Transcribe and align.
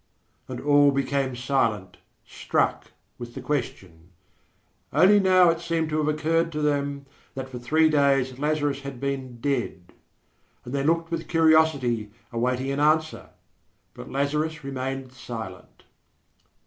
And 0.47 0.59
all 0.59 0.89
became 0.91 1.35
silent, 1.35 1.97
struck 2.25 2.89
with 3.19 3.35
the 3.35 3.39
question. 3.39 4.09
Only 4.91 5.19
now 5.19 5.51
it 5.51 5.59
seemed 5.59 5.91
to 5.91 5.99
have 5.99 6.07
occurred 6.07 6.51
to 6.53 6.61
them 6.63 7.05
that 7.35 7.47
for 7.47 7.59
three 7.59 7.87
days 7.87 8.39
Lazarus 8.39 8.81
had 8.81 8.99
been 8.99 9.39
dead; 9.41 9.93
and 10.65 10.73
they 10.73 10.83
looked 10.83 11.11
with 11.11 11.27
curiosity, 11.27 12.09
awaiting 12.33 12.71
an 12.71 12.79
answer. 12.79 13.29
But 13.93 14.09
Lazarus 14.09 14.63
remained 14.63 15.11
silent. 15.11 15.83